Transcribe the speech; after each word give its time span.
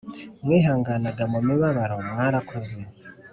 mwihanganaga 0.43 1.23
mu 1.31 1.39
mibabaro 1.47 1.95
mwarakoze 2.07 2.77